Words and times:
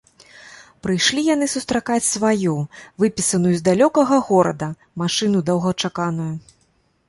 Прыйшлі 0.87 1.21
яны 1.27 1.45
сустракаць 1.55 2.07
сваю, 2.15 2.55
выпісаную 3.05 3.53
з 3.61 3.65
далёкага 3.69 4.21
горада, 4.33 4.73
машыну 5.07 5.47
доўгачаканую. 5.55 6.31